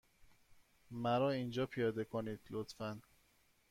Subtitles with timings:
[0.91, 3.01] مرا اینجا پیاده کنید، لطفا.